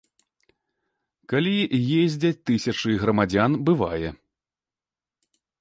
Калі 1.33 1.53
ездзяць 2.01 2.41
тысячы 2.51 2.97
грамадзян, 3.05 3.51
бывае. 3.69 4.07